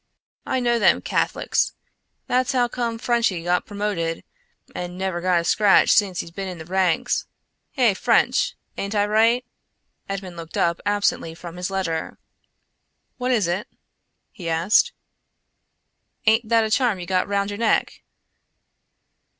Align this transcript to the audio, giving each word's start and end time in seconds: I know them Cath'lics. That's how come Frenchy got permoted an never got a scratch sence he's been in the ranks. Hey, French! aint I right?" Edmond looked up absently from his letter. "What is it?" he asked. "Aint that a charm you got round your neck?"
I 0.47 0.59
know 0.59 0.79
them 0.79 0.99
Cath'lics. 1.03 1.73
That's 2.25 2.53
how 2.53 2.67
come 2.67 2.97
Frenchy 2.97 3.43
got 3.43 3.67
permoted 3.67 4.23
an 4.73 4.97
never 4.97 5.21
got 5.21 5.41
a 5.41 5.43
scratch 5.43 5.91
sence 5.91 6.21
he's 6.21 6.31
been 6.31 6.47
in 6.47 6.57
the 6.57 6.65
ranks. 6.65 7.27
Hey, 7.73 7.93
French! 7.93 8.55
aint 8.79 8.95
I 8.95 9.05
right?" 9.05 9.45
Edmond 10.09 10.37
looked 10.37 10.57
up 10.57 10.81
absently 10.87 11.35
from 11.35 11.55
his 11.55 11.69
letter. 11.69 12.17
"What 13.19 13.29
is 13.31 13.47
it?" 13.47 13.67
he 14.31 14.49
asked. 14.49 14.91
"Aint 16.25 16.49
that 16.49 16.65
a 16.65 16.71
charm 16.71 16.99
you 16.99 17.05
got 17.05 17.27
round 17.27 17.51
your 17.51 17.59
neck?" 17.59 18.01